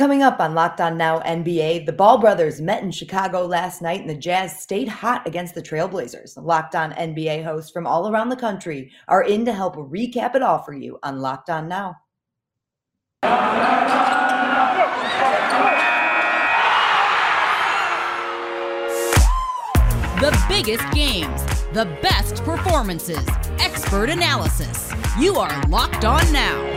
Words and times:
Coming 0.00 0.22
up 0.22 0.40
on 0.40 0.54
Locked 0.54 0.80
On 0.80 0.96
Now 0.96 1.20
NBA, 1.20 1.84
the 1.84 1.92
Ball 1.92 2.16
brothers 2.16 2.58
met 2.58 2.82
in 2.82 2.90
Chicago 2.90 3.44
last 3.44 3.82
night 3.82 4.00
and 4.00 4.08
the 4.08 4.14
Jazz 4.14 4.58
stayed 4.58 4.88
hot 4.88 5.26
against 5.26 5.54
the 5.54 5.60
Trailblazers. 5.60 6.42
Locked 6.42 6.74
On 6.74 6.92
NBA 6.92 7.44
hosts 7.44 7.70
from 7.70 7.86
all 7.86 8.10
around 8.10 8.30
the 8.30 8.36
country 8.36 8.92
are 9.08 9.22
in 9.24 9.44
to 9.44 9.52
help 9.52 9.76
recap 9.76 10.34
it 10.34 10.40
all 10.40 10.62
for 10.62 10.72
you 10.72 10.98
on 11.02 11.20
Locked 11.20 11.50
On 11.50 11.68
Now. 11.68 11.96
The 20.22 20.44
biggest 20.48 20.90
games, 20.94 21.44
the 21.74 21.84
best 22.00 22.42
performances, 22.44 23.26
expert 23.58 24.08
analysis. 24.08 24.90
You 25.18 25.36
are 25.36 25.62
Locked 25.66 26.06
On 26.06 26.32
Now. 26.32 26.69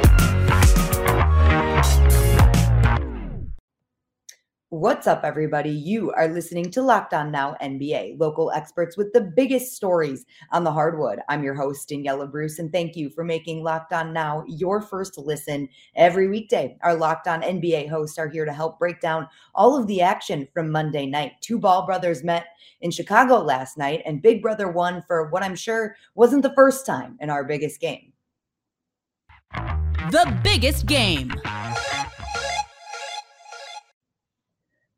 What's 4.74 5.06
up, 5.06 5.22
everybody? 5.24 5.70
You 5.70 6.12
are 6.14 6.28
listening 6.28 6.72
to 6.72 6.82
Locked 6.82 7.14
On 7.14 7.30
Now 7.30 7.56
NBA, 7.62 8.20
local 8.20 8.50
experts 8.50 8.98
with 8.98 9.14
the 9.14 9.22
biggest 9.22 9.76
stories 9.76 10.26
on 10.52 10.64
the 10.64 10.72
hardwood. 10.72 11.20
I'm 11.30 11.44
your 11.44 11.54
host, 11.54 11.88
Daniela 11.88 12.30
Bruce, 12.32 12.58
and 12.58 12.72
thank 12.72 12.96
you 12.96 13.12
for 13.12 13.24
making 13.24 13.62
Locked 13.62 13.94
On 13.94 14.12
Now 14.12 14.44
your 14.48 14.82
first 14.82 15.16
listen 15.16 15.70
every 15.96 16.28
weekday. 16.28 16.76
Our 16.82 16.96
Locked 16.96 17.28
On 17.28 17.44
NBA 17.44 17.88
hosts 17.88 18.18
are 18.18 18.28
here 18.28 18.46
to 18.46 18.52
help 18.52 18.80
break 18.80 19.00
down 19.00 19.28
all 19.54 19.80
of 19.80 19.86
the 19.86 20.02
action 20.02 20.48
from 20.56 20.72
Monday 20.72 21.06
night. 21.06 21.34
Two 21.42 21.60
ball 21.60 21.86
brothers 21.86 22.24
met 22.24 22.48
in 22.82 22.90
Chicago 22.90 23.44
last 23.44 23.78
night, 23.78 24.02
and 24.08 24.24
Big 24.24 24.42
Brother 24.42 24.72
won 24.72 25.04
for 25.06 25.30
what 25.30 25.44
I'm 25.44 25.56
sure 25.56 25.96
wasn't 26.16 26.42
the 26.42 26.56
first 26.56 26.84
time 26.84 27.16
in 27.22 27.30
our 27.30 27.44
biggest 27.44 27.80
game. 27.80 28.12
The 29.52 30.36
biggest 30.44 30.88
game. 30.88 31.32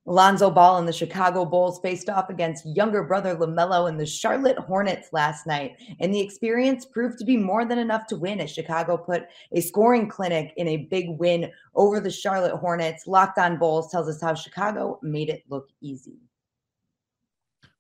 Lonzo 0.08 0.52
Ball 0.52 0.78
and 0.78 0.88
the 0.88 0.94
Chicago 0.94 1.46
Bulls 1.46 1.80
faced 1.80 2.10
off 2.10 2.30
against 2.30 2.66
younger 2.66 3.04
brother 3.04 3.36
LaMelo 3.36 3.90
and 3.90 4.00
the 4.00 4.06
Charlotte 4.06 4.58
Hornets 4.58 5.10
last 5.12 5.48
night, 5.48 5.78
and 6.00 6.14
the 6.14 6.20
experience 6.20 6.86
proved 6.86 7.18
to 7.20 7.26
be 7.26 7.38
more 7.38 7.66
than 7.66 7.80
enough 7.80 8.06
to 8.08 8.16
win 8.16 8.40
as 8.40 8.52
Chicago 8.52 8.98
put 8.98 9.24
a 9.52 9.62
scoring 9.62 10.08
clinic 10.08 10.54
in 10.58 10.68
a 10.68 10.78
big 10.92 11.08
win 11.18 11.52
over 11.74 12.00
the 12.00 12.12
Charlotte 12.12 12.56
Hornets. 12.56 13.08
Locked 13.08 13.40
on 13.40 13.58
Bulls 13.58 13.92
tells 13.92 14.08
us 14.08 14.22
how 14.22 14.36
Chicago 14.36 15.00
made 15.02 15.30
it 15.30 15.44
look 15.50 15.70
easy. 15.82 16.20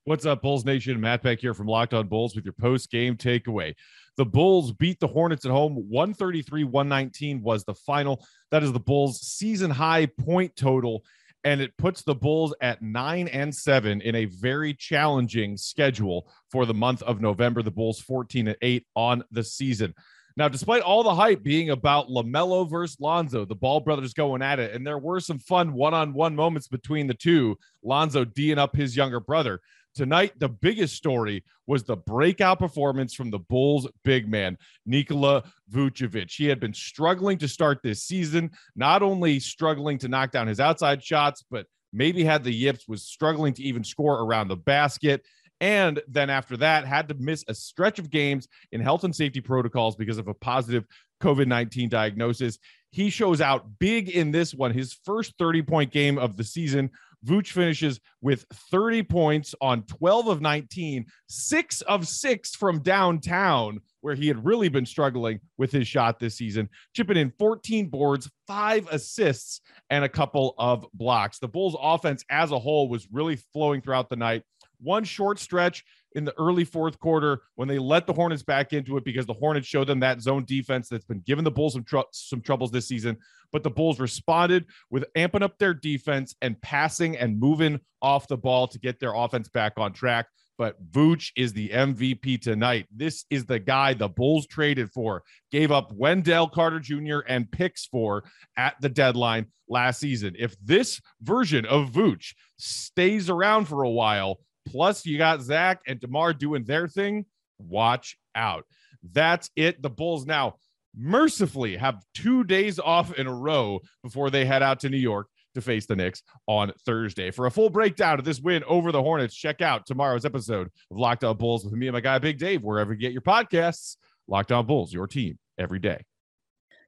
What's 0.05 0.25
up, 0.25 0.43
Bulls 0.43 0.65
Nation? 0.65 0.99
Matt 1.01 1.23
Beck 1.23 1.39
here 1.39 1.55
from 1.55 1.65
Locked 1.65 1.95
On 1.95 2.07
Bulls 2.07 2.35
with 2.35 2.45
your 2.45 2.53
post 2.53 2.91
game 2.91 3.17
takeaway. 3.17 3.73
The 4.17 4.25
Bulls 4.25 4.71
beat 4.71 4.99
the 4.99 5.07
Hornets 5.07 5.45
at 5.45 5.51
home. 5.51 5.73
133 5.89 6.63
119 6.63 7.41
was 7.41 7.63
the 7.63 7.73
final. 7.73 8.23
That 8.51 8.61
is 8.61 8.71
the 8.71 8.79
Bulls' 8.79 9.21
season 9.21 9.71
high 9.71 10.05
point 10.05 10.55
total 10.55 11.03
and 11.45 11.61
it 11.61 11.77
puts 11.77 12.01
the 12.01 12.15
Bulls 12.15 12.53
at 12.59 12.81
nine 12.81 13.27
and 13.29 13.53
seven 13.53 14.01
in 14.01 14.15
a 14.15 14.25
very 14.25 14.73
challenging 14.73 15.55
schedule 15.55 16.27
for 16.51 16.65
the 16.65 16.73
month 16.73 17.03
of 17.03 17.21
November. 17.21 17.61
The 17.61 17.71
Bulls 17.71 18.01
14 18.01 18.47
and 18.49 18.57
eight 18.61 18.85
on 18.95 19.23
the 19.31 19.43
season. 19.43 19.93
Now, 20.37 20.49
despite 20.49 20.81
all 20.81 21.03
the 21.03 21.15
hype 21.15 21.43
being 21.43 21.69
about 21.69 22.09
LaMelo 22.09 22.69
versus 22.69 22.99
Lonzo, 22.99 23.45
the 23.45 23.55
Ball 23.55 23.79
brothers 23.79 24.13
going 24.13 24.41
at 24.41 24.59
it, 24.59 24.73
and 24.73 24.85
there 24.85 24.97
were 24.97 25.21
some 25.21 25.39
fun 25.39 25.71
one 25.71 25.93
on 25.93 26.13
one 26.13 26.35
moments 26.35 26.67
between 26.67 27.07
the 27.07 27.13
two, 27.13 27.57
Lonzo 27.83 28.25
D'ing 28.25 28.57
up 28.57 28.75
his 28.75 28.97
younger 28.97 29.21
brother. 29.21 29.61
Tonight, 29.95 30.33
the 30.37 30.49
biggest 30.49 30.95
story 30.95 31.41
was 31.67 31.83
the 31.83 31.95
breakout 31.95 32.59
performance 32.59 33.13
from 33.13 33.31
the 33.31 33.39
Bulls' 33.39 33.87
big 34.03 34.27
man, 34.27 34.57
Nikola 34.85 35.43
Vucevic. 35.71 36.35
He 36.35 36.47
had 36.47 36.59
been 36.59 36.73
struggling 36.73 37.37
to 37.37 37.47
start 37.47 37.79
this 37.81 38.03
season, 38.03 38.51
not 38.75 39.01
only 39.01 39.39
struggling 39.39 39.97
to 39.99 40.09
knock 40.09 40.31
down 40.31 40.47
his 40.47 40.59
outside 40.59 41.01
shots, 41.01 41.45
but 41.49 41.65
maybe 41.93 42.25
had 42.25 42.43
the 42.43 42.53
yips, 42.53 42.89
was 42.89 43.03
struggling 43.03 43.53
to 43.53 43.63
even 43.63 43.85
score 43.85 44.21
around 44.21 44.49
the 44.49 44.57
basket. 44.57 45.23
And 45.61 46.01
then 46.09 46.29
after 46.29 46.57
that, 46.57 46.85
had 46.85 47.07
to 47.07 47.13
miss 47.13 47.45
a 47.47 47.53
stretch 47.55 47.97
of 47.97 48.09
games 48.09 48.49
in 48.73 48.81
health 48.81 49.05
and 49.05 49.15
safety 49.15 49.39
protocols 49.39 49.95
because 49.95 50.17
of 50.17 50.27
a 50.27 50.33
positive 50.33 50.85
COVID 51.23 51.47
19 51.47 51.87
diagnosis. 51.87 52.59
He 52.91 53.09
shows 53.09 53.39
out 53.39 53.79
big 53.79 54.09
in 54.09 54.31
this 54.31 54.53
one, 54.53 54.71
his 54.71 54.93
first 55.05 55.35
30 55.39 55.61
point 55.61 55.91
game 55.91 56.17
of 56.17 56.35
the 56.35 56.43
season 56.43 56.91
Vooch 57.25 57.51
finishes 57.51 57.99
with 58.21 58.45
30 58.71 59.03
points 59.03 59.55
on 59.61 59.83
12 59.83 60.27
of 60.27 60.41
19, 60.41 61.05
six 61.27 61.81
of 61.81 62.07
six 62.07 62.55
from 62.55 62.79
downtown, 62.79 63.79
where 64.01 64.15
he 64.15 64.27
had 64.27 64.45
really 64.45 64.69
been 64.69 64.85
struggling 64.85 65.39
with 65.57 65.71
his 65.71 65.87
shot 65.87 66.19
this 66.19 66.35
season, 66.35 66.69
chipping 66.93 67.17
in 67.17 67.33
14 67.39 67.87
boards, 67.87 68.29
five 68.47 68.87
assists, 68.91 69.61
and 69.89 70.05
a 70.05 70.09
couple 70.09 70.53
of 70.57 70.85
blocks. 70.93 71.39
The 71.39 71.47
Bulls' 71.47 71.75
offense 71.81 72.23
as 72.29 72.51
a 72.51 72.59
whole 72.59 72.87
was 72.87 73.07
really 73.11 73.37
flowing 73.53 73.81
throughout 73.81 74.09
the 74.09 74.15
night. 74.15 74.43
One 74.79 75.03
short 75.03 75.39
stretch 75.39 75.83
in 76.15 76.25
the 76.25 76.33
early 76.39 76.63
fourth 76.63 76.99
quarter 76.99 77.41
when 77.55 77.67
they 77.67 77.77
let 77.77 78.07
the 78.07 78.13
Hornets 78.13 78.41
back 78.41 78.73
into 78.73 78.97
it 78.97 79.03
because 79.03 79.25
the 79.25 79.33
Hornets 79.33 79.67
showed 79.67 79.87
them 79.87 79.99
that 79.99 80.21
zone 80.21 80.45
defense 80.45 80.89
that's 80.89 81.05
been 81.05 81.21
giving 81.25 81.43
the 81.43 81.51
Bulls 81.51 81.73
some, 81.73 81.83
tr- 81.83 81.99
some 82.11 82.41
troubles 82.41 82.71
this 82.71 82.87
season. 82.87 83.17
But 83.51 83.63
the 83.63 83.69
Bulls 83.69 83.99
responded 83.99 84.65
with 84.89 85.05
amping 85.15 85.43
up 85.43 85.57
their 85.59 85.73
defense 85.73 86.33
and 86.41 86.59
passing 86.61 87.17
and 87.17 87.39
moving 87.39 87.79
off 88.01 88.27
the 88.27 88.37
ball 88.37 88.67
to 88.69 88.79
get 88.79 88.99
their 88.99 89.13
offense 89.13 89.49
back 89.49 89.73
on 89.77 89.93
track. 89.93 90.27
But 90.57 90.81
Vooch 90.91 91.31
is 91.35 91.51
the 91.51 91.69
MVP 91.69 92.41
tonight. 92.41 92.87
This 92.95 93.25
is 93.29 93.45
the 93.45 93.59
guy 93.59 93.93
the 93.93 94.07
Bulls 94.07 94.47
traded 94.47 94.89
for, 94.91 95.23
gave 95.51 95.71
up 95.71 95.91
Wendell 95.91 96.47
Carter 96.47 96.79
Jr. 96.79 97.19
and 97.27 97.51
picks 97.51 97.85
for 97.85 98.23
at 98.55 98.75
the 98.79 98.87
deadline 98.87 99.47
last 99.67 99.99
season. 99.99 100.35
If 100.39 100.55
this 100.63 101.01
version 101.21 101.65
of 101.65 101.91
Vooch 101.91 102.33
stays 102.57 103.29
around 103.29 103.65
for 103.65 103.83
a 103.83 103.89
while, 103.89 104.39
Plus, 104.67 105.05
you 105.05 105.17
got 105.17 105.41
Zach 105.41 105.81
and 105.87 105.99
DeMar 105.99 106.33
doing 106.33 106.63
their 106.63 106.87
thing. 106.87 107.25
Watch 107.59 108.17
out. 108.35 108.65
That's 109.13 109.49
it. 109.55 109.81
The 109.81 109.89
Bulls 109.89 110.25
now 110.25 110.55
mercifully 110.97 111.75
have 111.77 112.01
two 112.13 112.43
days 112.43 112.79
off 112.79 113.13
in 113.13 113.27
a 113.27 113.33
row 113.33 113.81
before 114.03 114.29
they 114.29 114.45
head 114.45 114.63
out 114.63 114.79
to 114.81 114.89
New 114.89 114.97
York 114.97 115.27
to 115.53 115.61
face 115.61 115.85
the 115.85 115.95
Knicks 115.95 116.21
on 116.47 116.71
Thursday. 116.85 117.31
For 117.31 117.45
a 117.45 117.51
full 117.51 117.69
breakdown 117.69 118.19
of 118.19 118.25
this 118.25 118.39
win 118.39 118.63
over 118.65 118.91
the 118.91 119.01
Hornets, 119.01 119.35
check 119.35 119.61
out 119.61 119.85
tomorrow's 119.85 120.25
episode 120.25 120.67
of 120.91 120.97
Locked 120.97 121.23
On 121.23 121.35
Bulls 121.35 121.63
with 121.63 121.73
me 121.73 121.87
and 121.87 121.93
my 121.93 122.01
guy 122.01 122.19
Big 122.19 122.37
Dave, 122.37 122.61
wherever 122.61 122.93
you 122.93 122.99
get 122.99 123.13
your 123.13 123.21
podcasts. 123.21 123.95
Locked 124.27 124.51
On 124.51 124.65
Bulls, 124.65 124.93
your 124.93 125.07
team 125.07 125.37
every 125.57 125.79
day. 125.79 126.03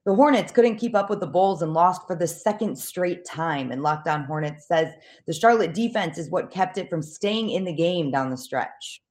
The 0.08 0.14
Hornets 0.14 0.52
couldn't 0.52 0.76
keep 0.76 0.94
up 0.94 1.10
with 1.10 1.20
the 1.20 1.26
Bulls 1.26 1.60
and 1.60 1.74
lost 1.74 2.06
for 2.06 2.16
the 2.16 2.26
second 2.26 2.78
straight 2.78 3.26
time. 3.26 3.70
And 3.70 3.82
Locked 3.82 4.08
On 4.08 4.24
Hornets 4.24 4.66
says 4.66 4.94
the 5.26 5.34
Charlotte 5.34 5.74
defense 5.74 6.16
is 6.16 6.30
what 6.30 6.50
kept 6.50 6.78
it 6.78 6.88
from 6.88 7.02
staying 7.02 7.50
in 7.50 7.64
the 7.64 7.74
game 7.74 8.10
down 8.10 8.30
the 8.30 8.38
stretch. 8.38 9.02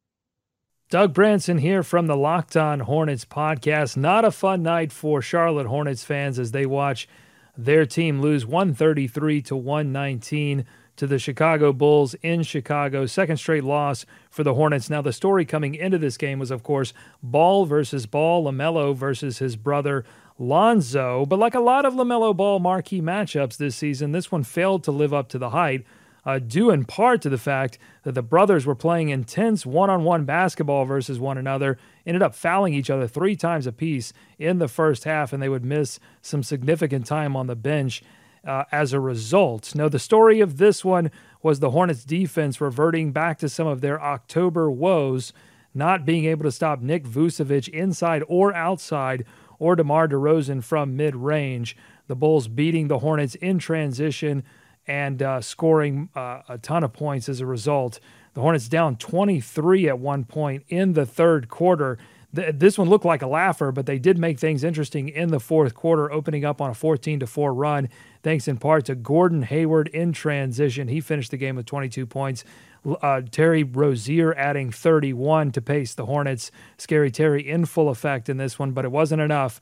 Doug 0.89 1.13
Branson 1.13 1.59
here 1.59 1.83
from 1.83 2.07
the 2.07 2.17
Locked 2.17 2.57
On 2.57 2.79
Hornets 2.79 3.25
podcast. 3.25 3.95
Not 3.95 4.25
a 4.25 4.31
fun 4.31 4.63
night 4.63 4.91
for 4.91 5.21
Charlotte 5.21 5.67
Hornets 5.67 6.03
fans 6.03 6.39
as 6.39 6.51
they 6.51 6.65
watch 6.65 7.07
their 7.55 7.85
team 7.85 8.19
lose 8.19 8.47
133 8.47 9.43
to 9.43 9.55
119 9.55 10.65
to 10.95 11.05
the 11.05 11.19
Chicago 11.19 11.73
Bulls 11.73 12.15
in 12.23 12.41
Chicago. 12.41 13.05
Second 13.05 13.37
straight 13.37 13.63
loss 13.63 14.07
for 14.31 14.43
the 14.43 14.55
Hornets. 14.55 14.89
Now, 14.89 15.03
the 15.03 15.13
story 15.13 15.45
coming 15.45 15.75
into 15.75 15.99
this 15.99 16.17
game 16.17 16.39
was, 16.39 16.49
of 16.49 16.63
course, 16.63 16.91
Ball 17.21 17.65
versus 17.65 18.07
Ball, 18.07 18.43
LaMelo 18.45 18.95
versus 18.95 19.37
his 19.37 19.55
brother 19.55 20.03
Lonzo. 20.39 21.25
But 21.25 21.39
like 21.39 21.55
a 21.55 21.59
lot 21.59 21.85
of 21.85 21.93
LaMelo 21.93 22.35
Ball 22.35 22.59
marquee 22.59 23.01
matchups 23.01 23.57
this 23.57 23.75
season, 23.75 24.11
this 24.11 24.31
one 24.31 24.43
failed 24.43 24.83
to 24.83 24.91
live 24.91 25.13
up 25.13 25.29
to 25.29 25.37
the 25.37 25.51
hype, 25.51 25.85
uh, 26.25 26.39
due 26.39 26.69
in 26.69 26.83
part 26.83 27.21
to 27.21 27.29
the 27.29 27.37
fact 27.37 27.77
that 28.03 28.13
the 28.13 28.21
brothers 28.21 28.65
were 28.65 28.75
playing 28.75 29.09
intense 29.09 29.65
one 29.65 29.89
on 29.89 30.03
one 30.03 30.25
basketball 30.25 30.85
versus 30.85 31.19
one 31.19 31.37
another, 31.37 31.77
ended 32.05 32.21
up 32.21 32.35
fouling 32.35 32.73
each 32.73 32.89
other 32.89 33.07
three 33.07 33.35
times 33.35 33.65
apiece 33.65 34.11
in 34.37 34.59
the 34.59 34.67
first 34.67 35.05
half, 35.05 35.31
and 35.31 35.41
they 35.41 35.49
would 35.49 35.65
miss 35.65 35.99
some 36.21 36.43
significant 36.43 37.05
time 37.05 37.35
on 37.35 37.47
the 37.47 37.55
bench. 37.55 38.03
Uh, 38.45 38.63
as 38.71 38.93
a 38.93 38.99
result. 38.99 39.75
Now, 39.75 39.89
the 39.89 39.99
story 39.99 40.39
of 40.39 40.57
this 40.57 40.85
one 40.85 41.11
was 41.43 41.59
the 41.59 41.71
Hornets 41.71 42.05
defense 42.05 42.61
reverting 42.61 43.11
back 43.11 43.39
to 43.39 43.49
some 43.49 43.67
of 43.67 43.81
their 43.81 44.01
October 44.01 44.71
woes, 44.71 45.33
not 45.73 46.05
being 46.05 46.23
able 46.23 46.43
to 46.43 46.51
stop 46.51 46.79
Nick 46.79 47.03
Vucevic 47.03 47.67
inside 47.67 48.23
or 48.29 48.53
outside 48.53 49.25
or 49.59 49.75
DeMar 49.75 50.07
DeRozan 50.07 50.63
from 50.63 50.95
mid 50.95 51.15
range. 51.15 51.75
The 52.07 52.15
Bulls 52.15 52.47
beating 52.47 52.87
the 52.87 52.99
Hornets 52.99 53.35
in 53.35 53.59
transition 53.59 54.43
and 54.87 55.21
uh, 55.21 55.41
scoring 55.41 56.09
uh, 56.15 56.41
a 56.47 56.57
ton 56.57 56.83
of 56.83 56.93
points 56.93 57.27
as 57.27 57.41
a 57.41 57.45
result. 57.45 57.99
The 58.33 58.41
Hornets 58.41 58.69
down 58.69 58.95
23 58.95 59.89
at 59.89 59.99
one 59.99 60.23
point 60.23 60.63
in 60.69 60.93
the 60.93 61.05
third 61.05 61.49
quarter. 61.49 61.97
this 62.31 62.77
one 62.77 62.87
looked 62.87 63.03
like 63.03 63.21
a 63.21 63.27
laugher, 63.27 63.71
but 63.71 63.85
they 63.85 63.99
did 63.99 64.17
make 64.17 64.39
things 64.39 64.63
interesting 64.63 65.09
in 65.09 65.29
the 65.29 65.39
fourth 65.39 65.73
quarter, 65.73 66.11
opening 66.11 66.45
up 66.45 66.61
on 66.61 66.69
a 66.69 66.73
14 66.73 67.19
to 67.19 67.27
4 67.27 67.53
run, 67.53 67.89
thanks 68.21 68.47
in 68.47 68.57
part 68.57 68.85
to 68.85 68.95
Gordon 68.95 69.41
Hayward 69.43 69.87
in 69.89 70.13
transition. 70.13 70.87
He 70.87 71.01
finished 71.01 71.31
the 71.31 71.37
game 71.37 71.55
with 71.55 71.65
22 71.65 72.05
points. 72.05 72.45
Uh, 72.85 73.21
Terry 73.29 73.63
Rozier 73.63 74.33
adding 74.35 74.71
31 74.71 75.51
to 75.53 75.61
pace 75.61 75.93
the 75.93 76.05
Hornets. 76.05 76.51
Scary 76.77 77.11
Terry 77.11 77.47
in 77.47 77.65
full 77.65 77.89
effect 77.89 78.29
in 78.29 78.37
this 78.37 78.57
one, 78.57 78.71
but 78.71 78.85
it 78.85 78.91
wasn't 78.91 79.21
enough. 79.21 79.59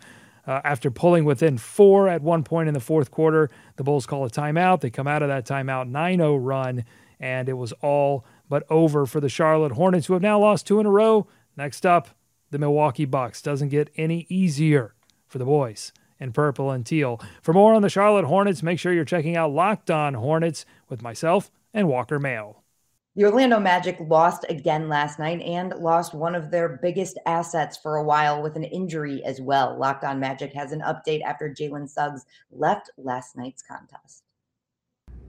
Uh, 0.48 0.62
after 0.64 0.92
pulling 0.92 1.26
within 1.26 1.58
four 1.58 2.08
at 2.08 2.22
one 2.22 2.44
point 2.44 2.68
in 2.68 2.74
the 2.74 2.80
fourth 2.80 3.10
quarter, 3.10 3.50
the 3.78 3.84
Bulls 3.84 4.06
call 4.06 4.26
a 4.26 4.30
timeout. 4.30 4.82
They 4.82 4.92
come 4.92 5.08
out 5.08 5.24
of 5.24 5.30
that 5.30 5.48
timeout 5.48 5.90
9 5.90 6.18
0 6.20 6.36
run, 6.36 6.86
and 7.20 7.50
it 7.50 7.54
was 7.54 7.72
all 7.82 8.26
but 8.48 8.64
over 8.70 9.06
for 9.08 9.20
the 9.20 9.30
Charlotte 9.30 9.72
Hornets, 9.72 10.06
who 10.06 10.14
have 10.14 10.22
now 10.22 10.40
lost 10.40 10.68
two 10.68 10.80
in 10.80 10.86
a 10.86 10.92
row. 10.92 11.28
Next 11.58 11.86
up, 11.86 12.10
the 12.52 12.60
Milwaukee 12.60 13.06
Bucks. 13.06 13.42
Doesn't 13.42 13.70
get 13.70 13.90
any 13.98 14.28
easier 14.30 14.94
for 15.26 15.40
the 15.40 15.46
boys 15.46 15.92
in 16.20 16.32
purple 16.32 16.72
and 16.72 16.86
teal. 16.86 17.20
For 17.42 17.54
more 17.54 17.74
on 17.74 17.82
the 17.82 17.90
Charlotte 17.90 18.26
Hornets, 18.26 18.64
make 18.64 18.80
sure 18.80 18.94
you're 18.94 19.04
checking 19.04 19.36
out 19.36 19.52
Locked 19.52 19.90
On 19.90 20.14
Hornets 20.14 20.66
with 20.90 21.02
myself 21.02 21.52
and 21.74 21.88
Walker 21.88 22.20
Mail. 22.20 22.64
The 23.18 23.24
Orlando 23.24 23.62
Magic 23.62 23.96
lost 24.10 24.46
again 24.50 24.90
last 24.90 25.20
night 25.20 25.40
and 25.40 25.74
lost 25.76 26.14
one 26.14 26.36
of 26.36 26.52
their 26.52 26.68
biggest 26.82 27.18
assets 27.26 27.78
for 27.78 27.96
a 27.96 28.04
while 28.04 28.44
with 28.44 28.58
an 28.58 28.66
injury 28.66 29.24
as 29.24 29.40
well. 29.40 29.78
Locked 29.80 30.04
on 30.04 30.20
Magic 30.20 30.52
has 30.52 30.74
an 30.74 30.82
update 30.82 31.22
after 31.22 31.50
Jalen 31.50 31.88
Suggs 31.88 32.26
left 32.52 32.90
last 32.98 33.38
night's 33.38 33.62
contest. 33.62 34.24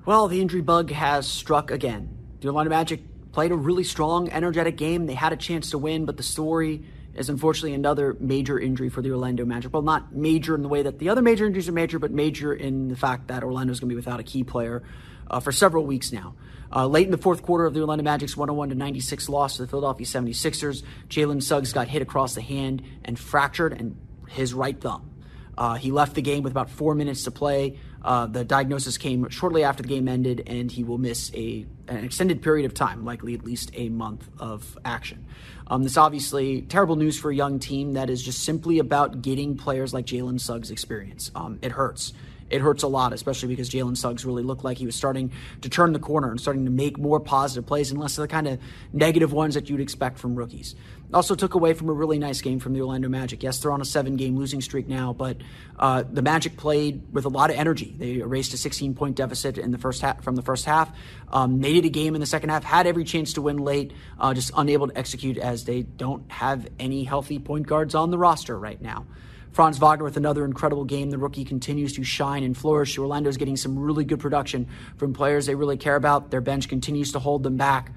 Well, 0.04 0.26
the 0.26 0.40
injury 0.40 0.62
bug 0.62 0.90
has 0.90 1.28
struck 1.28 1.70
again. 1.70 2.08
The 2.40 2.48
Orlando 2.48 2.70
Magic 2.70 3.02
played 3.30 3.52
a 3.52 3.56
really 3.56 3.84
strong, 3.84 4.30
energetic 4.30 4.76
game. 4.76 5.06
They 5.06 5.14
had 5.14 5.32
a 5.32 5.36
chance 5.36 5.70
to 5.70 5.78
win, 5.78 6.06
but 6.06 6.16
the 6.16 6.24
story 6.24 6.84
is 7.14 7.28
unfortunately 7.28 7.74
another 7.74 8.16
major 8.18 8.58
injury 8.58 8.88
for 8.88 9.00
the 9.00 9.12
Orlando 9.12 9.44
Magic. 9.44 9.72
Well, 9.72 9.82
not 9.82 10.12
major 10.12 10.56
in 10.56 10.62
the 10.62 10.68
way 10.68 10.82
that 10.82 10.98
the 10.98 11.08
other 11.08 11.22
major 11.22 11.46
injuries 11.46 11.68
are 11.68 11.72
major, 11.72 12.00
but 12.00 12.10
major 12.10 12.52
in 12.52 12.88
the 12.88 12.96
fact 12.96 13.28
that 13.28 13.44
Orlando 13.44 13.72
is 13.72 13.78
going 13.78 13.90
to 13.90 13.92
be 13.92 13.96
without 13.96 14.18
a 14.18 14.24
key 14.24 14.42
player 14.42 14.82
uh, 15.30 15.40
for 15.40 15.52
several 15.52 15.86
weeks 15.86 16.12
now. 16.12 16.34
Uh, 16.74 16.86
late 16.86 17.06
in 17.06 17.12
the 17.12 17.18
fourth 17.18 17.42
quarter 17.42 17.64
of 17.64 17.74
the 17.74 17.80
Orlando 17.80 18.04
Magic's 18.04 18.36
101 18.36 18.70
to 18.70 18.74
96 18.74 19.28
loss 19.28 19.56
to 19.56 19.62
the 19.62 19.68
Philadelphia 19.68 20.06
76ers, 20.06 20.82
Jalen 21.08 21.42
Suggs 21.42 21.72
got 21.72 21.88
hit 21.88 22.02
across 22.02 22.34
the 22.34 22.40
hand 22.40 22.82
and 23.04 23.18
fractured 23.18 23.72
and 23.72 23.96
his 24.28 24.52
right 24.52 24.78
thumb. 24.80 25.10
Uh, 25.56 25.74
he 25.74 25.90
left 25.90 26.14
the 26.14 26.22
game 26.22 26.42
with 26.42 26.52
about 26.52 26.68
four 26.68 26.94
minutes 26.94 27.24
to 27.24 27.30
play. 27.30 27.78
Uh, 28.02 28.26
the 28.26 28.44
diagnosis 28.44 28.98
came 28.98 29.28
shortly 29.30 29.64
after 29.64 29.82
the 29.82 29.88
game 29.88 30.06
ended, 30.06 30.42
and 30.46 30.70
he 30.70 30.84
will 30.84 30.98
miss 30.98 31.32
a 31.34 31.66
an 31.88 32.04
extended 32.04 32.42
period 32.42 32.66
of 32.66 32.74
time, 32.74 33.04
likely 33.04 33.32
at 33.34 33.44
least 33.44 33.70
a 33.74 33.88
month 33.88 34.28
of 34.38 34.76
action. 34.84 35.24
Um, 35.68 35.84
this 35.84 35.96
obviously 35.96 36.62
terrible 36.62 36.96
news 36.96 37.18
for 37.18 37.30
a 37.30 37.34
young 37.34 37.58
team 37.58 37.92
that 37.92 38.10
is 38.10 38.22
just 38.22 38.42
simply 38.42 38.80
about 38.80 39.22
getting 39.22 39.56
players 39.56 39.94
like 39.94 40.04
Jalen 40.04 40.40
Suggs 40.40 40.70
experience. 40.70 41.30
Um, 41.34 41.58
it 41.62 41.72
hurts 41.72 42.12
it 42.50 42.60
hurts 42.60 42.82
a 42.82 42.88
lot, 42.88 43.12
especially 43.12 43.48
because 43.48 43.68
Jalen 43.70 43.96
Suggs 43.96 44.24
really 44.24 44.42
looked 44.42 44.64
like 44.64 44.78
he 44.78 44.86
was 44.86 44.94
starting 44.94 45.32
to 45.62 45.68
turn 45.68 45.92
the 45.92 45.98
corner 45.98 46.30
and 46.30 46.40
starting 46.40 46.64
to 46.64 46.70
make 46.70 46.98
more 46.98 47.18
positive 47.18 47.66
plays 47.66 47.90
and 47.90 48.00
less 48.00 48.16
of 48.18 48.22
the 48.22 48.28
kind 48.28 48.46
of 48.46 48.58
negative 48.92 49.32
ones 49.32 49.54
that 49.54 49.68
you'd 49.68 49.80
expect 49.80 50.18
from 50.18 50.34
rookies. 50.34 50.74
Also 51.14 51.34
took 51.34 51.54
away 51.54 51.72
from 51.72 51.88
a 51.88 51.92
really 51.92 52.18
nice 52.18 52.40
game 52.40 52.58
from 52.58 52.72
the 52.72 52.80
Orlando 52.80 53.08
Magic. 53.08 53.42
Yes, 53.42 53.58
they're 53.58 53.70
on 53.70 53.80
a 53.80 53.84
seven-game 53.84 54.36
losing 54.36 54.60
streak 54.60 54.88
now, 54.88 55.12
but 55.12 55.36
uh, 55.78 56.02
the 56.10 56.22
Magic 56.22 56.56
played 56.56 57.02
with 57.12 57.24
a 57.24 57.28
lot 57.28 57.50
of 57.50 57.56
energy. 57.56 57.94
They 57.96 58.16
erased 58.16 58.52
a 58.54 58.56
16-point 58.56 59.16
deficit 59.16 59.56
in 59.56 59.70
the 59.70 59.78
first 59.78 60.02
half 60.02 60.22
from 60.24 60.34
the 60.34 60.42
first 60.42 60.64
half. 60.64 60.90
Um, 61.32 61.60
made 61.60 61.76
it 61.76 61.84
a 61.84 61.90
game 61.90 62.14
in 62.14 62.20
the 62.20 62.26
second 62.26 62.50
half. 62.50 62.64
Had 62.64 62.86
every 62.86 63.04
chance 63.04 63.34
to 63.34 63.42
win 63.42 63.58
late, 63.58 63.92
uh, 64.18 64.34
just 64.34 64.50
unable 64.56 64.88
to 64.88 64.98
execute 64.98 65.38
as 65.38 65.64
they 65.64 65.82
don't 65.82 66.30
have 66.30 66.68
any 66.78 67.04
healthy 67.04 67.38
point 67.38 67.66
guards 67.66 67.94
on 67.94 68.10
the 68.10 68.18
roster 68.18 68.58
right 68.58 68.80
now. 68.80 69.06
Franz 69.56 69.78
Wagner 69.78 70.04
with 70.04 70.18
another 70.18 70.44
incredible 70.44 70.84
game. 70.84 71.08
The 71.08 71.16
rookie 71.16 71.46
continues 71.46 71.94
to 71.94 72.04
shine 72.04 72.42
and 72.42 72.54
flourish. 72.54 72.98
Orlando's 72.98 73.38
getting 73.38 73.56
some 73.56 73.78
really 73.78 74.04
good 74.04 74.20
production 74.20 74.68
from 74.98 75.14
players 75.14 75.46
they 75.46 75.54
really 75.54 75.78
care 75.78 75.96
about. 75.96 76.30
Their 76.30 76.42
bench 76.42 76.68
continues 76.68 77.12
to 77.12 77.18
hold 77.18 77.42
them 77.42 77.56
back. 77.56 77.90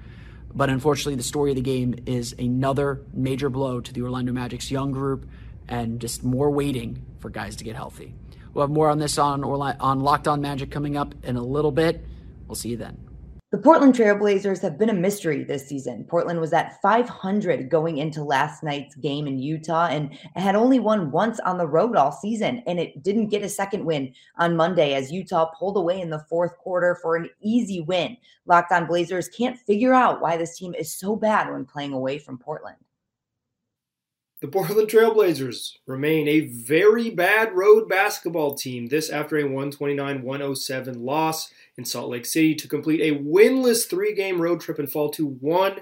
But 0.54 0.70
unfortunately, 0.70 1.16
the 1.16 1.22
story 1.22 1.50
of 1.50 1.56
the 1.56 1.62
game 1.62 1.96
is 2.06 2.34
another 2.38 3.02
major 3.12 3.50
blow 3.50 3.82
to 3.82 3.92
the 3.92 4.00
Orlando 4.00 4.32
Magic's 4.32 4.70
young 4.70 4.90
group 4.90 5.28
and 5.68 6.00
just 6.00 6.24
more 6.24 6.50
waiting 6.50 7.04
for 7.18 7.28
guys 7.28 7.56
to 7.56 7.64
get 7.64 7.76
healthy. 7.76 8.14
We'll 8.54 8.62
have 8.62 8.70
more 8.70 8.88
on 8.88 8.98
this 8.98 9.18
on, 9.18 9.44
on 9.44 10.00
Locked 10.00 10.28
On 10.28 10.40
Magic 10.40 10.70
coming 10.70 10.96
up 10.96 11.14
in 11.24 11.36
a 11.36 11.44
little 11.44 11.72
bit. 11.72 12.02
We'll 12.48 12.54
see 12.54 12.70
you 12.70 12.78
then. 12.78 13.09
The 13.52 13.58
Portland 13.58 13.96
Trailblazers 13.96 14.62
have 14.62 14.78
been 14.78 14.90
a 14.90 14.94
mystery 14.94 15.42
this 15.42 15.66
season. 15.66 16.04
Portland 16.04 16.38
was 16.38 16.52
at 16.52 16.80
500 16.80 17.68
going 17.68 17.98
into 17.98 18.22
last 18.22 18.62
night's 18.62 18.94
game 18.94 19.26
in 19.26 19.40
Utah 19.40 19.88
and 19.88 20.16
had 20.36 20.54
only 20.54 20.78
won 20.78 21.10
once 21.10 21.40
on 21.40 21.58
the 21.58 21.66
road 21.66 21.96
all 21.96 22.12
season. 22.12 22.62
And 22.68 22.78
it 22.78 23.02
didn't 23.02 23.26
get 23.26 23.42
a 23.42 23.48
second 23.48 23.84
win 23.84 24.14
on 24.36 24.54
Monday 24.54 24.94
as 24.94 25.10
Utah 25.10 25.50
pulled 25.58 25.76
away 25.76 26.00
in 26.00 26.10
the 26.10 26.24
fourth 26.28 26.56
quarter 26.58 26.96
for 27.02 27.16
an 27.16 27.28
easy 27.42 27.80
win. 27.80 28.16
Locked 28.46 28.70
on 28.70 28.86
Blazers 28.86 29.28
can't 29.30 29.58
figure 29.58 29.94
out 29.94 30.20
why 30.20 30.36
this 30.36 30.56
team 30.56 30.72
is 30.74 30.94
so 30.94 31.16
bad 31.16 31.50
when 31.50 31.64
playing 31.64 31.92
away 31.92 32.18
from 32.18 32.38
Portland. 32.38 32.76
The 34.40 34.48
Portland 34.48 34.88
Trailblazers 34.88 35.76
remain 35.86 36.26
a 36.26 36.40
very 36.40 37.10
bad 37.10 37.52
road 37.52 37.90
basketball 37.90 38.54
team. 38.54 38.86
This 38.86 39.10
after 39.10 39.36
a 39.36 39.42
129 39.42 40.22
107 40.22 41.04
loss 41.04 41.52
in 41.76 41.84
Salt 41.84 42.08
Lake 42.08 42.24
City 42.24 42.54
to 42.54 42.66
complete 42.66 43.02
a 43.02 43.18
winless 43.18 43.86
three 43.86 44.14
game 44.14 44.40
road 44.40 44.62
trip 44.62 44.78
and 44.78 44.90
fall 44.90 45.10
to 45.10 45.26
1 45.26 45.80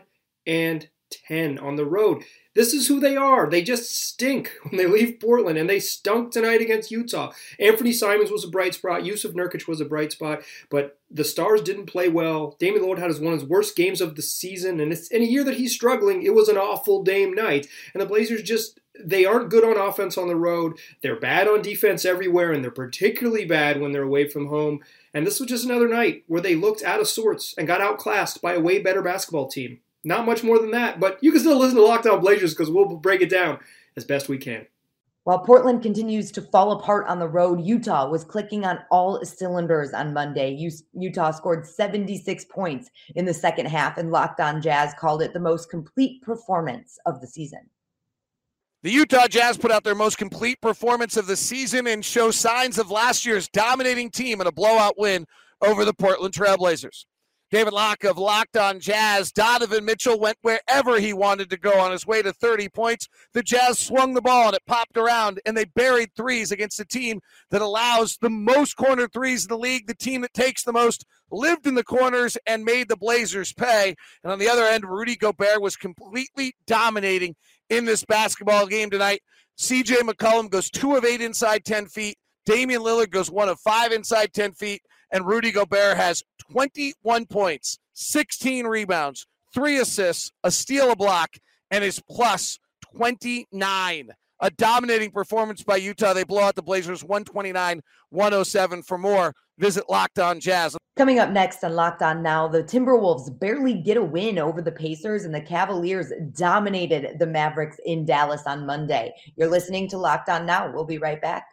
and 0.49 0.89
10 1.11 1.59
on 1.59 1.77
the 1.77 1.85
road. 1.85 2.23
This 2.55 2.75
is 2.75 2.89
who 2.89 2.99
they 2.99 3.15
are. 3.17 3.49
They 3.49 3.63
just 3.63 3.95
stink 3.95 4.51
when 4.65 4.77
they 4.77 4.87
leave 4.87 5.21
Portland, 5.21 5.59
and 5.59 5.71
they 5.71 5.79
stunk 5.79 6.33
tonight 6.33 6.61
against 6.61 6.91
Utah. 6.91 7.33
Anthony 7.61 7.93
Simons 7.93 8.31
was 8.31 8.45
a 8.45 8.49
bright 8.49 8.75
spot. 8.75 9.03
Jusuf 9.03 9.33
Nurkic 9.33 9.69
was 9.69 9.81
a 9.81 9.85
bright 9.85 10.13
spot, 10.13 10.43
but 10.69 10.99
the 11.11 11.25
Stars 11.25 11.63
didn't 11.63 11.87
play 11.87 12.09
well. 12.09 12.57
Damian 12.59 12.83
Lillard 12.85 12.99
had 12.99 13.13
one 13.21 13.33
of 13.33 13.41
his 13.41 13.49
worst 13.49 13.77
games 13.77 14.01
of 14.01 14.17
the 14.17 14.23
season, 14.23 14.81
and 14.81 14.93
it's 14.93 15.09
in 15.09 15.23
a 15.23 15.27
year 15.27 15.45
that 15.45 15.57
he's 15.57 15.75
struggling. 15.75 16.23
It 16.23 16.35
was 16.35 16.49
an 16.49 16.57
awful 16.57 17.03
Dame 17.05 17.33
night, 17.33 17.69
and 17.95 18.01
the 18.01 18.07
Blazers 18.07 18.43
just 18.43 18.81
they 19.01 19.25
aren't 19.25 19.51
good 19.51 19.65
on 19.65 19.77
offense 19.77 20.19
on 20.19 20.27
the 20.27 20.37
road. 20.37 20.79
They're 21.03 21.21
bad 21.21 21.47
on 21.47 21.63
defense 21.63 22.05
everywhere, 22.05 22.53
and 22.53 22.65
they're 22.65 22.71
particularly 22.71 23.45
bad 23.45 23.81
when 23.81 23.93
they're 23.93 24.03
away 24.03 24.29
from 24.29 24.49
home. 24.49 24.81
And 25.15 25.27
this 25.27 25.39
was 25.39 25.49
just 25.49 25.65
another 25.65 25.89
night 25.89 26.25
where 26.27 26.41
they 26.41 26.55
looked 26.55 26.83
out 26.83 27.01
of 27.01 27.09
sorts 27.09 27.55
and 27.57 27.67
got 27.67 27.81
outclassed 27.81 28.43
by 28.43 28.55
a 28.55 28.61
way 28.61 28.81
better 28.81 29.03
basketball 29.03 29.49
team. 29.49 29.79
Not 30.05 30.27
much 30.27 30.45
more 30.45 30.59
than 30.59 30.71
that, 30.71 31.01
but 31.01 31.19
you 31.23 31.33
can 31.33 31.41
still 31.41 31.59
listen 31.59 31.77
to 31.77 31.85
Locked 31.85 32.07
On 32.07 32.21
Blazers 32.21 32.55
because 32.55 32.71
we'll 32.71 32.87
break 32.97 33.21
it 33.21 33.31
down 33.31 33.59
as 33.97 34.05
best 34.05 34.29
we 34.29 34.39
can. 34.39 34.67
While 35.25 35.41
Portland 35.41 35.83
continues 35.83 36.33
to 36.33 36.41
fall 36.41 36.73
apart 36.73 37.07
on 37.07 37.19
the 37.19 37.29
road, 37.29 37.61
Utah 37.61 38.09
was 38.09 38.25
clicking 38.25 38.65
on 38.65 38.79
all 38.91 39.23
cylinders 39.25 39.93
on 39.93 40.15
Monday. 40.15 40.57
Utah 40.95 41.33
scored 41.33 41.67
76 41.67 42.47
points 42.47 42.89
in 43.15 43.27
the 43.27 43.35
second 43.35 43.67
half, 43.67 43.99
and 43.99 44.11
Locked 44.11 44.41
On 44.41 44.63
Jazz 44.63 44.95
called 44.99 45.21
it 45.21 45.35
the 45.35 45.41
most 45.41 45.69
complete 45.69 46.23
performance 46.23 46.99
of 47.05 47.21
the 47.21 47.27
season. 47.27 47.69
The 48.83 48.91
Utah 48.91 49.27
Jazz 49.27 49.59
put 49.59 49.71
out 49.71 49.85
their 49.85 49.95
most 49.95 50.17
complete 50.17 50.63
performance 50.63 51.19
of 51.19 51.27
the 51.27 51.37
season 51.37 51.89
and 51.89 52.03
show 52.03 52.31
signs 52.31 52.79
of 52.79 52.91
last 52.91 53.27
year's 53.27 53.49
dominating 53.49 54.09
team 54.09 54.41
in 54.41 54.47
a 54.47 54.53
blowout 54.53 54.95
win 54.97 55.27
over 55.61 55.85
the 55.85 55.93
Portland 55.93 56.33
Trailblazers. 56.33 57.05
David 57.51 57.73
Locke 57.73 58.05
of 58.05 58.19
Locked 58.19 58.59
on 58.59 58.79
Jazz. 58.79 59.33
Donovan 59.33 59.87
Mitchell 59.87 60.21
went 60.21 60.37
wherever 60.43 61.01
he 61.01 61.15
wanted 61.15 61.49
to 61.49 61.57
go 61.57 61.79
on 61.79 61.93
his 61.93 62.07
way 62.07 62.21
to 62.21 62.33
30 62.33 62.69
points. 62.69 63.09
The 63.33 63.43
Jazz 63.43 63.79
swung 63.79 64.13
the 64.13 64.21
ball 64.21 64.49
and 64.49 64.57
it 64.57 64.67
popped 64.67 64.99
around, 64.99 65.41
and 65.47 65.57
they 65.57 65.65
buried 65.65 66.11
threes 66.15 66.53
against 66.53 66.79
a 66.79 66.85
team 66.85 67.21
that 67.51 67.63
allows 67.63 68.19
the 68.21 68.29
most 68.29 68.77
corner 68.77 69.09
threes 69.09 69.45
in 69.45 69.49
the 69.49 69.57
league. 69.57 69.87
The 69.87 69.95
team 69.95 70.21
that 70.21 70.35
takes 70.35 70.63
the 70.63 70.75
most 70.75 71.07
lived 71.31 71.67
in 71.67 71.75
the 71.75 71.85
corners 71.85 72.37
and 72.47 72.65
made 72.65 72.89
the 72.89 72.99
Blazers 72.99 73.55
pay. 73.55 73.95
And 74.23 74.31
on 74.31 74.39
the 74.39 74.49
other 74.49 74.65
end, 74.65 74.85
Rudy 74.85 75.17
Gobert 75.17 75.63
was 75.63 75.77
completely 75.77 76.55
dominating 76.67 77.35
in 77.71 77.87
this 77.87 78.05
basketball 78.05 78.67
game 78.67 78.91
tonight. 78.91 79.23
CJ 79.59 80.01
McCollum 80.01 80.51
goes 80.51 80.71
two 80.71 80.97
of 80.97 81.05
eight 81.05 81.23
inside 81.23 81.65
10 81.65 81.87
feet. 81.87 82.19
Damian 82.45 82.83
Lillard 82.83 83.11
goes 83.11 83.31
one 83.31 83.49
of 83.49 83.59
five 83.61 83.93
inside 83.93 84.33
10 84.35 84.53
feet 84.53 84.83
and 85.11 85.27
Rudy 85.27 85.51
Gobert 85.51 85.97
has 85.97 86.23
21 86.51 87.27
points, 87.27 87.79
16 87.95 88.67
rebounds, 88.67 89.27
three 89.55 89.79
assists, 89.79 90.33
a 90.45 90.51
steal, 90.51 90.91
a 90.91 90.97
block, 90.97 91.37
and 91.71 91.85
is 91.85 92.01
plus 92.09 92.59
29. 92.97 94.11
A 94.41 94.51
dominating 94.53 95.11
performance 95.11 95.65
by 95.65 95.77
Utah. 95.77 96.13
They 96.13 96.23
blow 96.23 96.43
out 96.43 96.55
the 96.55 96.63
Blazers 96.63 97.03
129 97.03 97.81
107. 98.11 98.83
For 98.85 98.97
more, 98.97 99.35
visit 99.59 99.91
Locked 99.91 100.21
On 100.21 100.39
Jazz. 100.39 100.77
Coming 100.97 101.19
up 101.19 101.31
next 101.31 101.65
on 101.65 101.75
Locked 101.75 102.03
On 102.03 102.23
Now, 102.23 102.47
the 102.47 102.63
Timberwolves 102.63 103.37
barely 103.39 103.75
get 103.75 103.97
a 103.97 104.03
win 104.03 104.39
over 104.39 104.63
the 104.63 104.73
Pacers, 104.73 105.25
and 105.25 105.35
the 105.35 105.41
Cavaliers 105.41 106.13
dominated 106.37 107.19
the 107.19 107.27
Mavericks 107.27 107.79
in 107.85 108.05
Dallas 108.05 108.43
on 108.47 108.65
Monday. 108.65 109.13
You're 109.37 109.51
listening 109.51 109.89
to 109.89 109.99
Locked 109.99 110.29
On 110.29 110.47
Now. 110.47 110.73
We'll 110.73 110.85
be 110.85 110.99
right 110.99 111.21
back. 111.21 111.47